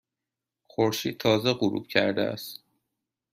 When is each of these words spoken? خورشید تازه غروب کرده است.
خورشید 0.63 1.17
تازه 1.17 1.53
غروب 1.53 1.87
کرده 1.87 2.21
است. 2.21 2.63